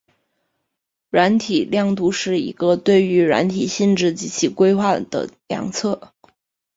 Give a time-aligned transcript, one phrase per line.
[1.11, 6.11] 软体度量是一个对于软体性质及其规格的量测。